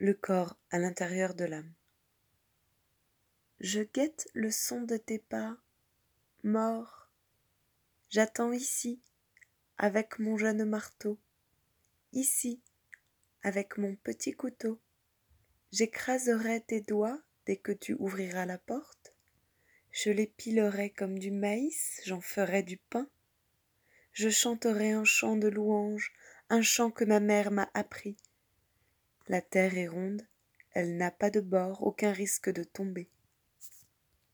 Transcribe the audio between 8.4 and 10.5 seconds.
ici, avec mon